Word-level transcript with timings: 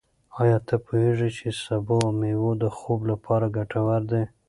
ایا 0.41 0.57
ته 0.67 0.75
پوهېږې 0.85 1.29
چې 1.37 1.47
سبو 1.63 1.97
او 2.05 2.09
مېوې 2.19 2.51
د 2.63 2.65
خوب 2.77 2.99
لپاره 3.11 3.45
ګټور 3.57 4.01
دي؟ 4.11 4.23